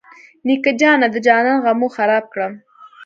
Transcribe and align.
نیکه 0.45 0.71
جانه 0.79 1.07
د 1.11 1.15
جانان 1.25 1.57
غمو 1.65 1.87
خراب 1.95 2.25
کړم. 2.33 2.53